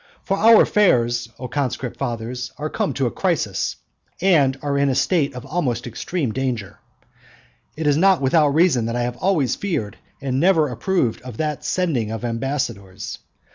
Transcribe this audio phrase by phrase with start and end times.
[0.23, 3.75] For our affairs, O conscript fathers, are come to a crisis,
[4.19, 6.79] and are in a state of almost extreme danger.
[7.77, 11.63] It is not without reason that I have always feared and never approved of that
[11.63, 13.19] sending of ambassadors.